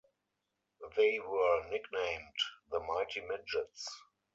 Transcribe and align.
They 0.97 1.19
were 1.19 1.69
nicknamed 1.69 2.39
the 2.71 2.79
"Mighty 2.79 3.21
Midgets". 3.21 3.87